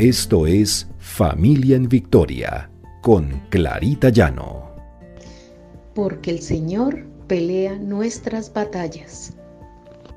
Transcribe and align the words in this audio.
Esto 0.00 0.46
es 0.46 0.88
Familia 0.98 1.76
en 1.76 1.86
Victoria 1.86 2.70
con 3.02 3.38
Clarita 3.50 4.08
Llano. 4.08 4.74
Porque 5.94 6.30
el 6.30 6.40
Señor 6.40 7.04
pelea 7.26 7.76
nuestras 7.76 8.50
batallas. 8.50 9.36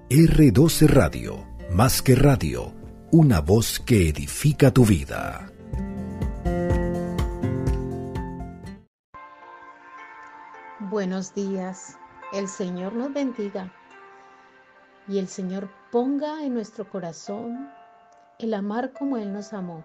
R12 0.10 0.88
Radio, 0.88 1.46
más 1.70 2.02
que 2.02 2.16
radio, 2.16 2.72
una 3.12 3.42
voz 3.42 3.82
que 3.82 4.08
edifica 4.08 4.72
tu 4.72 4.86
vida. 4.86 5.52
Buenos 10.80 11.36
días, 11.36 11.98
el 12.32 12.48
Señor 12.48 12.94
nos 12.94 13.14
bendiga 13.14 13.70
y 15.10 15.18
el 15.18 15.28
Señor 15.28 15.70
ponga 15.92 16.42
en 16.46 16.54
nuestro 16.54 16.90
corazón 16.90 17.68
el 18.40 18.54
amar 18.54 18.94
como 18.94 19.18
Él 19.18 19.32
nos 19.32 19.54
amó. 19.54 19.84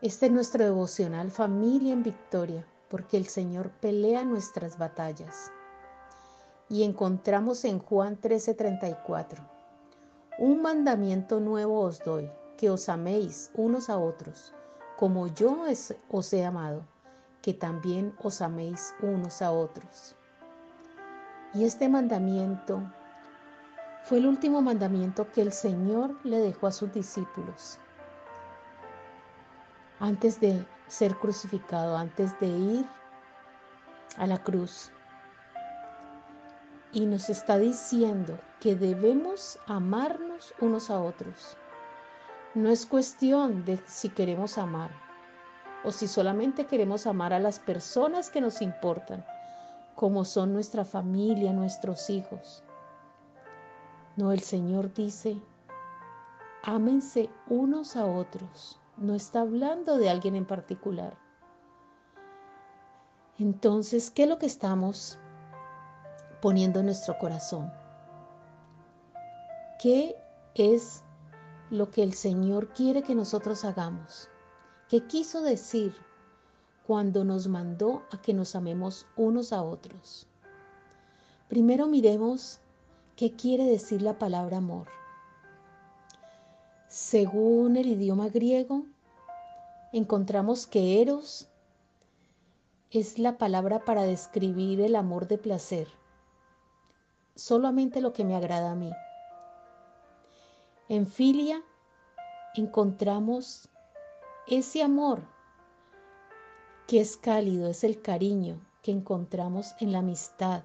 Este 0.00 0.26
es 0.26 0.32
nuestro 0.32 0.64
devocional 0.64 1.30
Familia 1.30 1.92
en 1.92 2.02
Victoria, 2.02 2.66
porque 2.88 3.16
el 3.16 3.26
Señor 3.26 3.70
pelea 3.70 4.24
nuestras 4.24 4.78
batallas. 4.78 5.52
Y 6.68 6.82
encontramos 6.82 7.64
en 7.64 7.78
Juan 7.78 8.18
13:34, 8.20 9.38
un 10.38 10.62
mandamiento 10.62 11.40
nuevo 11.40 11.80
os 11.80 12.00
doy, 12.00 12.30
que 12.56 12.70
os 12.70 12.88
améis 12.88 13.50
unos 13.54 13.90
a 13.90 13.98
otros, 13.98 14.54
como 14.96 15.26
yo 15.28 15.64
os 16.08 16.32
he 16.32 16.44
amado, 16.44 16.86
que 17.42 17.52
también 17.52 18.14
os 18.22 18.40
améis 18.40 18.94
unos 19.02 19.42
a 19.42 19.52
otros. 19.52 20.16
Y 21.52 21.64
este 21.64 21.88
mandamiento 21.88 22.82
fue 24.04 24.18
el 24.18 24.26
último 24.26 24.60
mandamiento 24.60 25.30
que 25.32 25.40
el 25.40 25.52
Señor 25.52 26.14
le 26.24 26.38
dejó 26.38 26.66
a 26.66 26.72
sus 26.72 26.92
discípulos 26.92 27.78
antes 29.98 30.38
de 30.40 30.66
ser 30.88 31.14
crucificado, 31.16 31.96
antes 31.96 32.38
de 32.38 32.46
ir 32.46 32.86
a 34.18 34.26
la 34.26 34.42
cruz. 34.42 34.92
Y 36.92 37.06
nos 37.06 37.30
está 37.30 37.58
diciendo 37.58 38.38
que 38.60 38.76
debemos 38.76 39.58
amarnos 39.66 40.54
unos 40.60 40.90
a 40.90 41.00
otros. 41.00 41.56
No 42.54 42.68
es 42.68 42.84
cuestión 42.84 43.64
de 43.64 43.78
si 43.86 44.10
queremos 44.10 44.58
amar 44.58 44.90
o 45.82 45.90
si 45.90 46.06
solamente 46.06 46.66
queremos 46.66 47.06
amar 47.06 47.32
a 47.32 47.40
las 47.40 47.58
personas 47.58 48.30
que 48.30 48.40
nos 48.40 48.62
importan, 48.62 49.24
como 49.94 50.24
son 50.24 50.52
nuestra 50.52 50.84
familia, 50.84 51.52
nuestros 51.52 52.10
hijos. 52.10 52.63
No, 54.16 54.30
el 54.30 54.40
Señor 54.40 54.94
dice, 54.94 55.40
ámense 56.62 57.30
unos 57.48 57.96
a 57.96 58.06
otros. 58.06 58.80
No 58.96 59.14
está 59.14 59.40
hablando 59.40 59.98
de 59.98 60.08
alguien 60.08 60.36
en 60.36 60.46
particular. 60.46 61.16
Entonces, 63.38 64.12
¿qué 64.12 64.22
es 64.22 64.28
lo 64.28 64.38
que 64.38 64.46
estamos 64.46 65.18
poniendo 66.40 66.78
en 66.78 66.86
nuestro 66.86 67.18
corazón? 67.18 67.72
¿Qué 69.80 70.14
es 70.54 71.02
lo 71.70 71.90
que 71.90 72.04
el 72.04 72.14
Señor 72.14 72.68
quiere 72.72 73.02
que 73.02 73.16
nosotros 73.16 73.64
hagamos? 73.64 74.28
¿Qué 74.88 75.06
quiso 75.08 75.42
decir 75.42 75.92
cuando 76.86 77.24
nos 77.24 77.48
mandó 77.48 78.04
a 78.12 78.22
que 78.22 78.32
nos 78.32 78.54
amemos 78.54 79.06
unos 79.16 79.52
a 79.52 79.62
otros? 79.62 80.28
Primero 81.48 81.88
miremos 81.88 82.60
¿Qué 83.16 83.36
quiere 83.36 83.62
decir 83.64 84.02
la 84.02 84.18
palabra 84.18 84.56
amor? 84.56 84.88
Según 86.88 87.76
el 87.76 87.86
idioma 87.86 88.28
griego, 88.28 88.86
encontramos 89.92 90.66
que 90.66 91.00
eros 91.00 91.48
es 92.90 93.20
la 93.20 93.38
palabra 93.38 93.84
para 93.84 94.02
describir 94.02 94.80
el 94.80 94.96
amor 94.96 95.28
de 95.28 95.38
placer, 95.38 95.86
solamente 97.36 98.00
lo 98.00 98.12
que 98.12 98.24
me 98.24 98.34
agrada 98.34 98.72
a 98.72 98.74
mí. 98.74 98.90
En 100.88 101.06
filia 101.06 101.62
encontramos 102.56 103.68
ese 104.48 104.82
amor 104.82 105.22
que 106.88 107.00
es 107.00 107.16
cálido, 107.16 107.68
es 107.68 107.84
el 107.84 108.02
cariño 108.02 108.60
que 108.82 108.90
encontramos 108.90 109.76
en 109.78 109.92
la 109.92 110.00
amistad, 110.00 110.64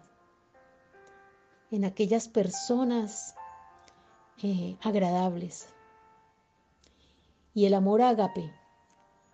en 1.71 1.85
aquellas 1.85 2.27
personas 2.27 3.35
eh, 4.41 4.77
agradables. 4.81 5.69
Y 7.53 7.65
el 7.65 7.73
amor 7.73 8.01
ágape, 8.01 8.53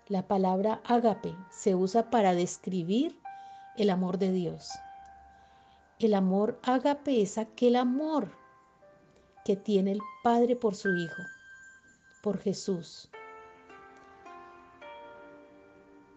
la 0.07 0.27
palabra 0.27 0.81
ágape 0.85 1.35
se 1.49 1.75
usa 1.75 2.09
para 2.09 2.33
describir 2.33 3.19
el 3.77 3.89
amor 3.89 4.17
de 4.17 4.31
Dios. 4.31 4.69
El 5.99 6.13
amor 6.13 6.59
ágape 6.63 7.21
es 7.21 7.37
aquel 7.37 7.75
amor 7.75 8.31
que 9.45 9.55
tiene 9.55 9.93
el 9.93 10.01
Padre 10.23 10.55
por 10.55 10.75
su 10.75 10.89
Hijo, 10.93 11.21
por 12.21 12.39
Jesús. 12.39 13.09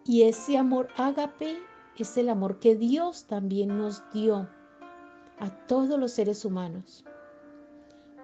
Y 0.04 0.22
ese 0.22 0.56
amor 0.56 0.88
ágape 0.96 1.58
es 1.96 2.16
el 2.16 2.30
amor 2.30 2.58
que 2.58 2.74
Dios 2.74 3.26
también 3.26 3.76
nos 3.76 4.02
dio 4.12 4.48
a 5.40 5.50
todos 5.66 5.98
los 5.98 6.12
seres 6.12 6.44
humanos. 6.44 7.04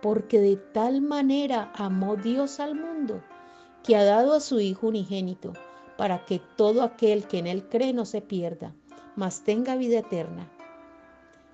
Porque 0.02 0.40
de 0.40 0.56
tal 0.56 1.00
manera 1.00 1.72
amó 1.74 2.16
Dios 2.16 2.60
al 2.60 2.74
mundo 2.74 3.22
que 3.82 3.96
ha 3.96 4.04
dado 4.04 4.34
a 4.34 4.40
su 4.40 4.60
Hijo 4.60 4.88
unigénito 4.88 5.52
para 5.96 6.24
que 6.24 6.40
todo 6.56 6.82
aquel 6.82 7.26
que 7.26 7.38
en 7.38 7.46
él 7.46 7.68
cree 7.68 7.92
no 7.92 8.04
se 8.04 8.20
pierda, 8.20 8.74
mas 9.16 9.44
tenga 9.44 9.76
vida 9.76 9.98
eterna. 9.98 10.50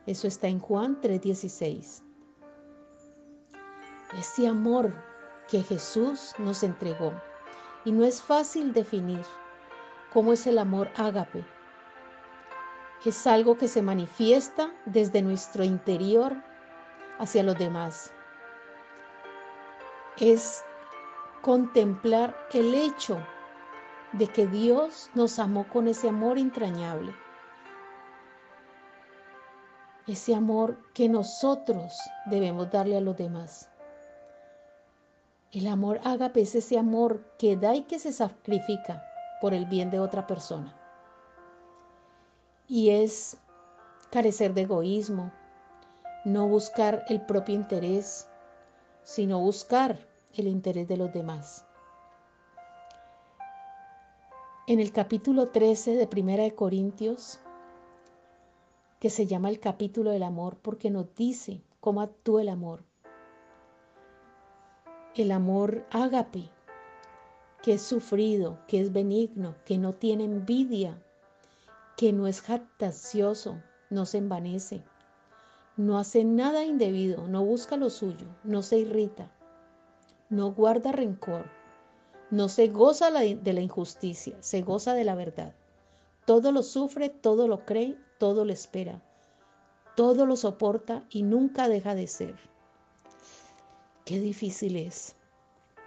Eso 0.06 0.26
está 0.26 0.48
en 0.48 0.58
Juan 0.58 1.00
3:16. 1.00 2.02
Ese 4.18 4.48
amor 4.48 4.94
que 5.48 5.62
Jesús 5.62 6.32
nos 6.38 6.62
entregó. 6.62 7.12
Y 7.84 7.92
no 7.92 8.04
es 8.04 8.22
fácil 8.22 8.72
definir 8.72 9.24
cómo 10.12 10.32
es 10.32 10.46
el 10.46 10.58
amor 10.58 10.90
ágape, 10.96 11.44
es 13.08 13.26
algo 13.26 13.56
que 13.56 13.68
se 13.68 13.80
manifiesta 13.80 14.70
desde 14.84 15.22
nuestro 15.22 15.64
interior 15.64 16.36
hacia 17.18 17.42
los 17.42 17.56
demás. 17.56 18.12
Es 20.18 20.62
contemplar 21.40 22.36
el 22.52 22.74
hecho 22.74 23.18
de 24.12 24.26
que 24.26 24.46
Dios 24.46 25.10
nos 25.14 25.38
amó 25.38 25.66
con 25.68 25.88
ese 25.88 26.08
amor 26.08 26.36
entrañable. 26.36 27.14
Ese 30.06 30.34
amor 30.34 30.76
que 30.92 31.08
nosotros 31.08 31.96
debemos 32.26 32.70
darle 32.70 32.98
a 32.98 33.00
los 33.00 33.16
demás. 33.16 33.70
El 35.52 35.68
amor 35.68 36.00
ágape 36.04 36.42
es 36.42 36.54
ese 36.54 36.78
amor 36.78 37.24
que 37.38 37.56
da 37.56 37.74
y 37.74 37.82
que 37.82 37.98
se 37.98 38.12
sacrifica 38.12 39.02
por 39.40 39.54
el 39.54 39.64
bien 39.66 39.90
de 39.90 40.00
otra 40.00 40.26
persona 40.26 40.79
y 42.70 42.90
es 42.90 43.36
carecer 44.12 44.54
de 44.54 44.62
egoísmo, 44.62 45.32
no 46.24 46.46
buscar 46.46 47.04
el 47.08 47.20
propio 47.20 47.56
interés, 47.56 48.28
sino 49.02 49.40
buscar 49.40 49.98
el 50.34 50.46
interés 50.46 50.86
de 50.86 50.96
los 50.96 51.12
demás. 51.12 51.66
En 54.68 54.78
el 54.78 54.92
capítulo 54.92 55.48
13 55.48 55.96
de 55.96 56.06
Primera 56.06 56.44
de 56.44 56.54
Corintios, 56.54 57.40
que 59.00 59.10
se 59.10 59.26
llama 59.26 59.48
el 59.48 59.58
capítulo 59.58 60.12
del 60.12 60.22
amor 60.22 60.56
porque 60.62 60.90
nos 60.90 61.12
dice 61.16 61.60
cómo 61.80 62.02
actúa 62.02 62.42
el 62.42 62.50
amor. 62.50 62.84
El 65.16 65.32
amor 65.32 65.84
ágape, 65.90 66.48
que 67.64 67.72
es 67.72 67.82
sufrido, 67.82 68.60
que 68.68 68.80
es 68.80 68.92
benigno, 68.92 69.56
que 69.64 69.76
no 69.76 69.94
tiene 69.94 70.22
envidia, 70.22 71.02
que 72.00 72.14
no 72.14 72.26
es 72.26 72.40
jactacioso, 72.40 73.62
no 73.90 74.06
se 74.06 74.16
envanece, 74.16 74.82
no 75.76 75.98
hace 75.98 76.24
nada 76.24 76.64
indebido, 76.64 77.28
no 77.28 77.44
busca 77.44 77.76
lo 77.76 77.90
suyo, 77.90 78.26
no 78.42 78.62
se 78.62 78.78
irrita, 78.78 79.30
no 80.30 80.50
guarda 80.54 80.92
rencor, 80.92 81.44
no 82.30 82.48
se 82.48 82.68
goza 82.68 83.10
de 83.10 83.52
la 83.52 83.60
injusticia, 83.60 84.34
se 84.40 84.62
goza 84.62 84.94
de 84.94 85.04
la 85.04 85.14
verdad. 85.14 85.54
Todo 86.24 86.52
lo 86.52 86.62
sufre, 86.62 87.10
todo 87.10 87.46
lo 87.46 87.66
cree, 87.66 87.98
todo 88.18 88.46
lo 88.46 88.52
espera, 88.54 89.02
todo 89.94 90.24
lo 90.24 90.36
soporta 90.36 91.04
y 91.10 91.22
nunca 91.22 91.68
deja 91.68 91.94
de 91.94 92.06
ser. 92.06 92.36
Qué 94.06 94.18
difícil 94.20 94.76
es, 94.76 95.16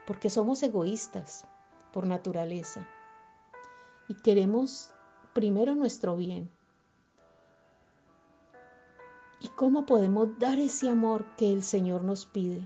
porque 0.05 0.29
somos 0.29 0.61
egoístas 0.61 1.47
por 1.91 2.05
naturaleza 2.05 2.87
y 4.07 4.13
queremos 4.21 4.92
primero 5.33 5.75
nuestro 5.75 6.15
bien. 6.15 6.49
¿Y 9.39 9.49
cómo 9.49 9.85
podemos 9.85 10.39
dar 10.39 10.57
ese 10.59 10.87
amor 10.89 11.25
que 11.35 11.51
el 11.51 11.63
Señor 11.63 12.03
nos 12.03 12.25
pide? 12.25 12.61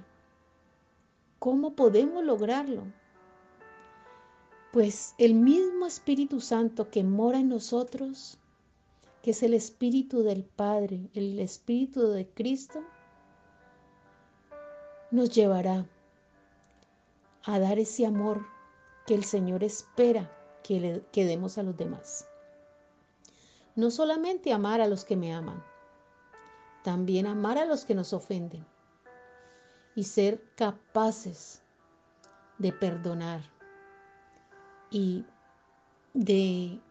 ¿Cómo 1.39 1.75
podemos 1.75 2.23
lograrlo? 2.23 2.83
Pues 4.71 5.15
el 5.17 5.33
mismo 5.33 5.87
Espíritu 5.87 6.39
Santo 6.39 6.89
que 6.91 7.03
mora 7.03 7.39
en 7.39 7.49
nosotros, 7.49 8.37
que 9.23 9.31
es 9.31 9.41
el 9.41 9.53
Espíritu 9.53 10.21
del 10.21 10.43
Padre, 10.43 11.09
el 11.13 11.39
Espíritu 11.39 12.09
de 12.09 12.27
Cristo, 12.27 12.83
nos 15.09 15.29
llevará 15.31 15.85
a 17.43 17.59
dar 17.59 17.79
ese 17.79 18.05
amor 18.05 18.45
que 19.07 19.15
el 19.15 19.23
Señor 19.23 19.63
espera 19.63 20.29
que 20.63 20.79
le 20.79 21.25
demos 21.25 21.57
a 21.57 21.63
los 21.63 21.77
demás. 21.77 22.27
No 23.77 23.91
solamente 23.91 24.51
amar 24.51 24.81
a 24.81 24.87
los 24.87 25.05
que 25.05 25.15
me 25.15 25.35
aman, 25.35 25.63
también 26.83 27.27
amar 27.27 27.59
a 27.59 27.65
los 27.65 27.85
que 27.85 27.93
nos 27.93 28.11
ofenden 28.11 28.65
y 29.93 30.05
ser 30.05 30.41
capaces 30.55 31.61
de 32.57 32.73
perdonar 32.73 33.41
y 34.89 35.25
de 36.15 36.81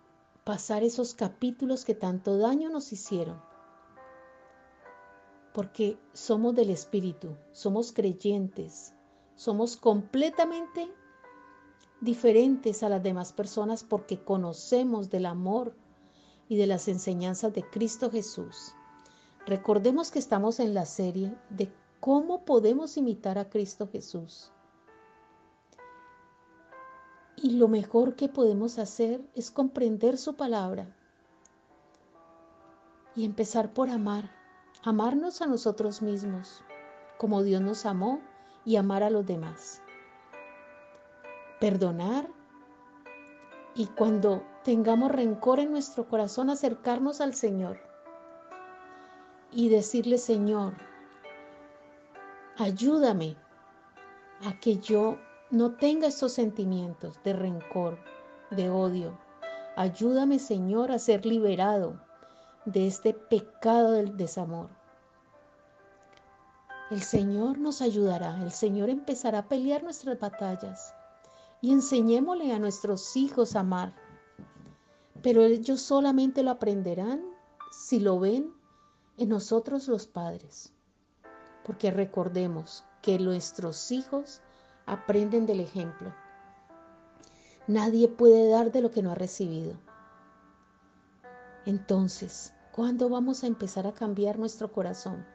pasar 0.45 0.85
esos 0.85 1.13
capítulos 1.13 1.85
que 1.85 1.97
tanto 1.97 2.39
daño 2.39 2.71
nos 2.71 2.93
hicieron. 2.93 3.43
Porque 5.55 5.99
somos 6.13 6.55
del 6.55 6.71
Espíritu, 6.71 7.37
somos 7.51 7.91
creyentes, 7.91 8.95
somos 9.35 9.77
completamente 9.77 10.89
diferentes 12.01 12.85
a 12.85 12.89
las 12.89 13.03
demás 13.03 13.33
personas 13.33 13.83
porque 13.83 14.23
conocemos 14.23 15.11
del 15.11 15.27
amor 15.27 15.75
y 16.49 16.57
de 16.57 16.67
las 16.67 16.89
enseñanzas 16.89 17.53
de 17.53 17.63
Cristo 17.63 18.11
Jesús. 18.11 18.75
Recordemos 19.47 20.11
que 20.11 20.19
estamos 20.19 20.61
en 20.61 20.75
la 20.75 20.87
serie 20.87 21.37
de 21.51 21.73
cómo 22.01 22.45
podemos 22.45 22.97
imitar 22.97 23.39
a 23.39 23.49
Cristo 23.49 23.89
Jesús. 23.91 24.51
Y 27.37 27.51
lo 27.51 27.69
mejor 27.69 28.17
que 28.17 28.29
podemos 28.29 28.79
hacer 28.79 29.21
es 29.35 29.51
comprender 29.51 30.19
su 30.19 30.35
palabra 30.37 30.89
y 33.15 33.25
empezar 33.25 33.73
por 33.73 33.89
amar, 33.89 34.31
amarnos 34.83 35.43
a 35.43 35.47
nosotros 35.47 36.03
mismos, 36.03 36.63
como 37.19 37.43
Dios 37.43 37.61
nos 37.61 37.87
amó 37.87 38.21
y 38.65 38.77
amar 38.77 39.03
a 39.03 39.11
los 39.11 39.27
demás. 39.27 39.83
Perdonar 41.61 42.29
y 43.77 43.87
cuando 43.89 44.43
tengamos 44.65 45.13
rencor 45.13 45.61
en 45.61 45.71
nuestro 45.71 46.09
corazón, 46.09 46.49
acercarnos 46.49 47.21
al 47.21 47.35
Señor 47.35 47.79
y 49.53 49.69
decirle, 49.69 50.17
Señor, 50.17 50.73
ayúdame 52.57 53.37
a 54.47 54.59
que 54.61 54.79
yo 54.79 55.19
no 55.51 55.73
tenga 55.73 56.07
estos 56.07 56.33
sentimientos 56.33 57.23
de 57.23 57.35
rencor, 57.35 57.99
de 58.51 58.71
odio. 58.71 59.19
Ayúdame, 59.77 60.39
Señor, 60.39 60.91
a 60.91 60.99
ser 60.99 61.27
liberado 61.27 62.01
de 62.65 62.87
este 62.87 63.13
pecado 63.13 63.93
del 63.93 64.17
desamor. 64.17 64.71
El 66.91 67.03
Señor 67.03 67.59
nos 67.59 67.83
ayudará, 67.83 68.43
el 68.43 68.53
Señor 68.53 68.89
empezará 68.89 69.41
a 69.41 69.49
pelear 69.49 69.83
nuestras 69.83 70.19
batallas 70.19 70.95
y 71.61 71.73
enseñémosle 71.73 72.53
a 72.53 72.59
nuestros 72.59 73.17
hijos 73.17 73.57
a 73.57 73.61
amar. 73.61 73.95
Pero 75.23 75.43
ellos 75.43 75.81
solamente 75.81 76.43
lo 76.43 76.51
aprenderán 76.51 77.23
si 77.73 78.01
lo 78.01 78.21
ven 78.21 78.53
en 79.17 79.29
nosotros 79.29 79.89
los 79.89 80.07
padres. 80.07 80.73
Porque 81.65 81.91
recordemos 81.91 82.85
que 83.03 83.19
nuestros 83.19 83.91
hijos 83.91 84.41
aprenden 84.87 85.47
del 85.47 85.61
ejemplo. 85.61 86.15
Nadie 87.67 88.09
puede 88.09 88.49
dar 88.49 88.71
de 88.71 88.81
lo 88.81 88.91
que 88.91 89.03
no 89.03 89.11
ha 89.11 89.17
recibido. 89.17 89.75
Entonces, 91.65 92.53
¿cuándo 92.71 93.09
vamos 93.09 93.43
a 93.43 93.49
empezar 93.49 93.89
a 93.89 93.93
cambiar 93.93 94.39
nuestro 94.39 94.71
corazón? 94.71 95.27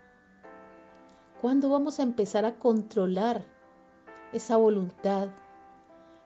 ¿Cuándo 1.41 1.69
vamos 1.69 2.00
a 2.00 2.03
empezar 2.03 2.45
a 2.45 2.57
controlar 2.57 3.44
esa 4.31 4.56
voluntad, 4.56 5.27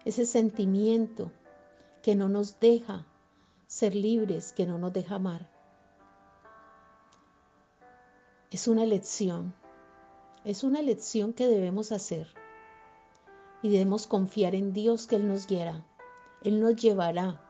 ese 0.05 0.25
sentimiento 0.25 1.31
que 2.01 2.15
no 2.15 2.29
nos 2.29 2.59
deja 2.59 3.05
ser 3.67 3.95
libres, 3.95 4.53
que 4.53 4.65
no 4.65 4.77
nos 4.77 4.93
deja 4.93 5.15
amar? 5.15 5.49
Es 8.51 8.67
una 8.67 8.83
elección, 8.83 9.53
es 10.43 10.63
una 10.63 10.79
elección 10.79 11.33
que 11.33 11.47
debemos 11.47 11.91
hacer 11.91 12.27
y 13.63 13.69
debemos 13.69 14.05
confiar 14.05 14.53
en 14.53 14.71
Dios 14.71 15.07
que 15.07 15.15
Él 15.15 15.27
nos 15.27 15.47
guiará, 15.47 15.83
Él 16.43 16.61
nos 16.61 16.75
llevará 16.75 17.41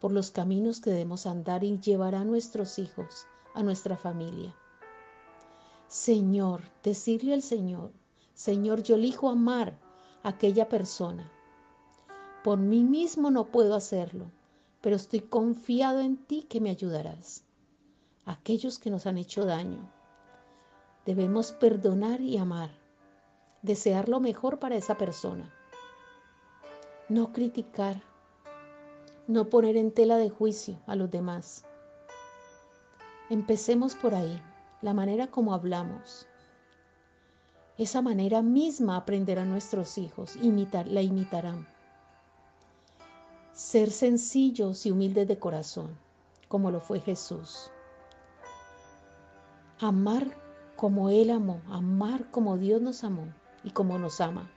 por 0.00 0.12
los 0.12 0.30
caminos 0.30 0.80
que 0.80 0.90
debemos 0.90 1.26
andar 1.26 1.62
y 1.62 1.78
llevará 1.78 2.20
a 2.20 2.24
nuestros 2.24 2.78
hijos, 2.78 3.26
a 3.54 3.62
nuestra 3.62 3.98
familia. 3.98 4.54
Señor, 5.88 6.62
decirle 6.82 7.34
al 7.34 7.42
Señor, 7.42 7.92
Señor, 8.32 8.82
yo 8.82 8.94
elijo 8.94 9.28
amar 9.28 9.78
a 10.22 10.30
aquella 10.30 10.68
persona. 10.68 11.30
Por 12.42 12.58
mí 12.58 12.84
mismo 12.84 13.30
no 13.30 13.46
puedo 13.46 13.74
hacerlo, 13.74 14.30
pero 14.80 14.96
estoy 14.96 15.20
confiado 15.20 16.00
en 16.00 16.16
ti 16.16 16.46
que 16.48 16.60
me 16.60 16.70
ayudarás. 16.70 17.44
Aquellos 18.24 18.78
que 18.78 18.90
nos 18.90 19.06
han 19.06 19.18
hecho 19.18 19.44
daño. 19.44 19.90
Debemos 21.04 21.52
perdonar 21.52 22.20
y 22.20 22.38
amar, 22.38 22.70
desear 23.60 24.08
lo 24.08 24.20
mejor 24.20 24.58
para 24.58 24.76
esa 24.76 24.96
persona. 24.96 25.52
No 27.10 27.32
criticar, 27.32 28.02
no 29.26 29.50
poner 29.50 29.76
en 29.76 29.92
tela 29.92 30.16
de 30.16 30.30
juicio 30.30 30.78
a 30.86 30.96
los 30.96 31.10
demás. 31.10 31.64
Empecemos 33.28 33.96
por 33.96 34.14
ahí 34.14 34.40
la 34.80 34.94
manera 34.94 35.26
como 35.26 35.52
hablamos. 35.52 36.26
Esa 37.76 38.00
manera 38.00 38.40
misma 38.40 38.96
aprenderán 38.96 39.50
nuestros 39.50 39.98
hijos, 39.98 40.36
imitar, 40.36 40.86
la 40.86 41.02
imitarán. 41.02 41.66
Ser 43.60 43.90
sencillos 43.90 44.86
y 44.86 44.90
humildes 44.90 45.28
de 45.28 45.38
corazón, 45.38 45.96
como 46.48 46.70
lo 46.70 46.80
fue 46.80 47.00
Jesús. 47.00 47.70
Amar 49.78 50.26
como 50.76 51.10
Él 51.10 51.30
amó, 51.30 51.60
amar 51.70 52.30
como 52.30 52.56
Dios 52.56 52.80
nos 52.80 53.04
amó 53.04 53.26
y 53.62 53.70
como 53.70 53.98
nos 53.98 54.20
ama. 54.20 54.50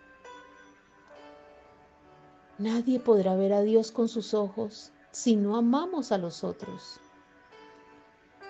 Nadie 2.58 3.00
podrá 3.00 3.36
ver 3.36 3.54
a 3.54 3.62
Dios 3.62 3.92
con 3.92 4.08
sus 4.08 4.34
ojos 4.34 4.92
si 5.12 5.36
no 5.36 5.58
amamos 5.58 6.12
a 6.12 6.18
los 6.18 6.44
otros 6.44 7.00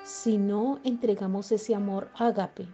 si 0.03 0.37
no 0.37 0.79
entregamos 0.83 1.51
ese 1.51 1.73
amor 1.73 2.09
ágape 2.15 2.67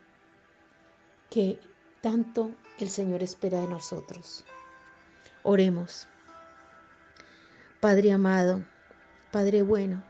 que 1.30 1.60
tanto 2.02 2.52
el 2.80 2.90
Señor 2.90 3.22
espera 3.22 3.62
de 3.62 3.68
nosotros. 3.68 4.44
Oremos. 5.44 6.08
Padre 7.80 8.12
amado, 8.12 8.62
Padre 9.32 9.62
bueno, 9.62 10.04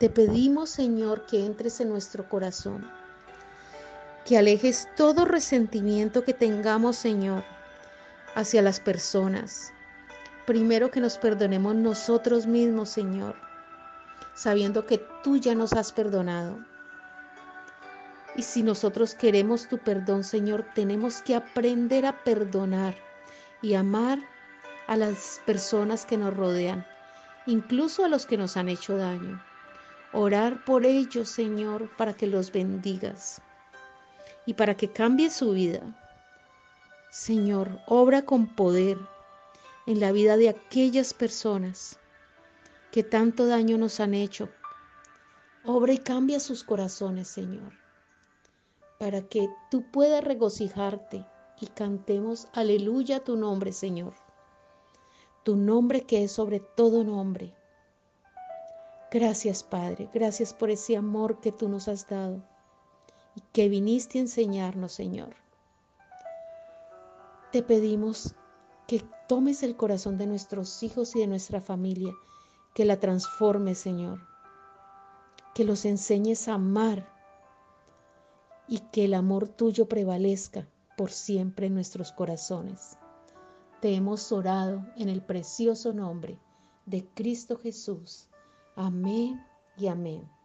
te 0.00 0.10
pedimos, 0.10 0.70
Señor, 0.70 1.24
que 1.26 1.46
entres 1.46 1.78
en 1.78 1.88
nuestro 1.88 2.28
corazón, 2.28 2.90
que 4.24 4.36
alejes 4.36 4.88
todo 4.96 5.24
resentimiento 5.24 6.24
que 6.24 6.34
tengamos, 6.34 6.96
Señor, 6.96 7.44
hacia 8.34 8.60
las 8.60 8.80
personas. 8.80 9.72
Primero 10.46 10.90
que 10.90 10.98
nos 10.98 11.16
perdonemos 11.16 11.76
nosotros 11.76 12.44
mismos, 12.44 12.88
Señor, 12.88 13.36
sabiendo 14.34 14.84
que 14.84 14.98
tú 15.22 15.36
ya 15.36 15.54
nos 15.54 15.74
has 15.74 15.92
perdonado. 15.92 16.58
Y 18.34 18.42
si 18.42 18.64
nosotros 18.64 19.14
queremos 19.14 19.68
tu 19.68 19.78
perdón, 19.78 20.24
Señor, 20.24 20.66
tenemos 20.74 21.22
que 21.22 21.36
aprender 21.36 22.04
a 22.04 22.24
perdonar 22.24 22.96
y 23.62 23.74
amar 23.74 24.18
a 24.88 24.96
las 24.96 25.40
personas 25.46 26.04
que 26.04 26.16
nos 26.16 26.36
rodean, 26.36 26.84
incluso 27.46 28.04
a 28.04 28.08
los 28.08 28.26
que 28.26 28.36
nos 28.36 28.56
han 28.56 28.68
hecho 28.68 28.96
daño. 28.96 29.42
Orar 30.12 30.64
por 30.64 30.84
ellos, 30.84 31.28
Señor, 31.28 31.90
para 31.96 32.14
que 32.14 32.26
los 32.26 32.52
bendigas 32.52 33.40
y 34.46 34.54
para 34.54 34.76
que 34.76 34.90
cambie 34.90 35.30
su 35.30 35.52
vida. 35.52 35.80
Señor, 37.10 37.80
obra 37.86 38.22
con 38.22 38.46
poder 38.46 38.98
en 39.86 40.00
la 40.00 40.12
vida 40.12 40.36
de 40.36 40.48
aquellas 40.48 41.14
personas 41.14 41.98
que 42.90 43.02
tanto 43.02 43.46
daño 43.46 43.78
nos 43.78 44.00
han 44.00 44.14
hecho. 44.14 44.48
Obra 45.64 45.92
y 45.92 45.98
cambia 45.98 46.40
sus 46.40 46.64
corazones, 46.64 47.28
Señor, 47.28 47.72
para 48.98 49.22
que 49.22 49.48
tú 49.70 49.84
puedas 49.90 50.22
regocijarte 50.22 51.26
y 51.60 51.66
cantemos 51.66 52.48
aleluya 52.52 53.16
a 53.16 53.24
tu 53.24 53.36
nombre, 53.36 53.72
Señor. 53.72 54.14
Tu 55.46 55.54
nombre 55.54 56.02
que 56.02 56.24
es 56.24 56.32
sobre 56.32 56.58
todo 56.58 57.04
nombre. 57.04 57.54
Gracias, 59.12 59.62
Padre. 59.62 60.10
Gracias 60.12 60.52
por 60.52 60.70
ese 60.70 60.96
amor 60.96 61.38
que 61.38 61.52
tú 61.52 61.68
nos 61.68 61.86
has 61.86 62.08
dado 62.08 62.42
y 63.36 63.42
que 63.52 63.68
viniste 63.68 64.18
a 64.18 64.22
enseñarnos, 64.22 64.90
Señor. 64.90 65.36
Te 67.52 67.62
pedimos 67.62 68.34
que 68.88 69.04
tomes 69.28 69.62
el 69.62 69.76
corazón 69.76 70.18
de 70.18 70.26
nuestros 70.26 70.82
hijos 70.82 71.14
y 71.14 71.20
de 71.20 71.28
nuestra 71.28 71.60
familia, 71.60 72.12
que 72.74 72.84
la 72.84 72.98
transformes, 72.98 73.78
Señor, 73.78 74.18
que 75.54 75.62
los 75.62 75.84
enseñes 75.84 76.48
a 76.48 76.54
amar 76.54 77.08
y 78.66 78.80
que 78.90 79.04
el 79.04 79.14
amor 79.14 79.46
tuyo 79.46 79.86
prevalezca 79.86 80.66
por 80.96 81.12
siempre 81.12 81.68
en 81.68 81.74
nuestros 81.74 82.10
corazones. 82.10 82.98
Te 83.80 83.94
hemos 83.94 84.32
orado 84.32 84.86
en 84.96 85.08
el 85.08 85.22
precioso 85.22 85.92
nombre 85.92 86.38
de 86.86 87.06
Cristo 87.14 87.58
Jesús. 87.58 88.28
Amén 88.74 89.44
y 89.76 89.88
amén. 89.88 90.35